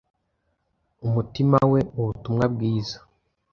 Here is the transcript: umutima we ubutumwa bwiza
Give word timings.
umutima 1.05 1.57
we 1.71 1.79
ubutumwa 1.99 2.45
bwiza 2.53 2.97